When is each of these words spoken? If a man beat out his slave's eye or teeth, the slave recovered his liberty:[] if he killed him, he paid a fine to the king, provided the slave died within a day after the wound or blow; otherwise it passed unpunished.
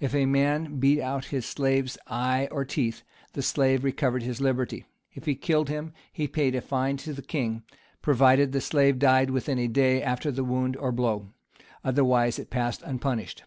If 0.00 0.14
a 0.14 0.26
man 0.26 0.78
beat 0.80 1.00
out 1.00 1.24
his 1.32 1.46
slave's 1.46 1.96
eye 2.06 2.46
or 2.50 2.62
teeth, 2.62 3.02
the 3.32 3.40
slave 3.40 3.84
recovered 3.84 4.22
his 4.22 4.38
liberty:[] 4.38 4.84
if 5.14 5.24
he 5.24 5.34
killed 5.34 5.70
him, 5.70 5.94
he 6.12 6.28
paid 6.28 6.54
a 6.54 6.60
fine 6.60 6.98
to 6.98 7.14
the 7.14 7.22
king, 7.22 7.62
provided 8.02 8.52
the 8.52 8.60
slave 8.60 8.98
died 8.98 9.30
within 9.30 9.58
a 9.58 9.68
day 9.68 10.02
after 10.02 10.30
the 10.30 10.44
wound 10.44 10.76
or 10.76 10.92
blow; 10.92 11.30
otherwise 11.82 12.38
it 12.38 12.50
passed 12.50 12.82
unpunished. 12.82 13.44